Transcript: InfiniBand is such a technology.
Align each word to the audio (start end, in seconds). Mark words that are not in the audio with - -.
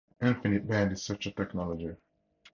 InfiniBand 0.19 0.93
is 0.93 1.03
such 1.05 1.27
a 1.27 1.31
technology. 1.31 1.95